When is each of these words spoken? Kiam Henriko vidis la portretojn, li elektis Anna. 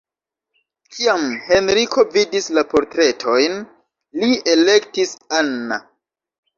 Kiam 0.95 1.27
Henriko 1.49 2.07
vidis 2.17 2.49
la 2.59 2.65
portretojn, 2.73 3.63
li 4.25 4.35
elektis 4.59 5.19
Anna. 5.45 5.85